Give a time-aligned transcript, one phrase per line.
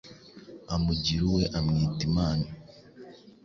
[0.73, 2.45] amugira uwe amwita Imana.